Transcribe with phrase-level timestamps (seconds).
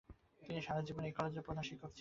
[0.41, 1.89] তিনি সারা জীবন এই কলেজের প্রধান শিক্ষক ছিলেন।